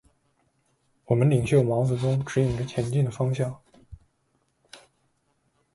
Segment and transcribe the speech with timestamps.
[1.05, 3.61] 我们领袖毛泽东，指引着前进的方向。